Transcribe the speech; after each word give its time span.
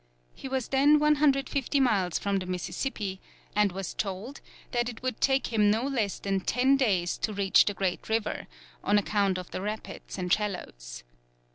He 0.33 0.47
was 0.47 0.69
then 0.69 0.97
150 0.97 1.79
miles 1.79 2.17
from 2.17 2.37
the 2.39 2.47
Mississippi, 2.47 3.21
and 3.55 3.71
was 3.71 3.93
told 3.93 4.41
that 4.71 4.89
it 4.89 5.03
would 5.03 5.21
take 5.21 5.53
him 5.53 5.69
no 5.69 5.83
less 5.83 6.17
than 6.17 6.39
ten 6.39 6.75
days 6.75 7.19
to 7.19 7.33
reach 7.35 7.65
the 7.65 7.75
great 7.75 8.09
river, 8.09 8.47
on 8.83 8.97
account 8.97 9.37
of 9.37 9.51
the 9.51 9.61
rapids 9.61 10.17
and 10.17 10.33
shallows. 10.33 11.03